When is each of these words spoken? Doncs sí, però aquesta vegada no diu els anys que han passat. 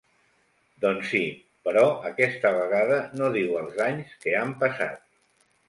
Doncs 0.85 1.05
sí, 1.15 1.21
però 1.67 1.83
aquesta 2.11 2.53
vegada 2.57 2.99
no 3.21 3.31
diu 3.39 3.55
els 3.63 3.79
anys 3.91 4.19
que 4.25 4.37
han 4.43 4.59
passat. 4.67 5.09